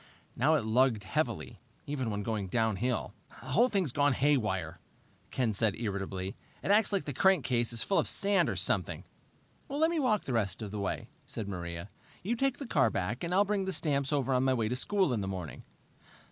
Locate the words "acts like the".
6.71-7.13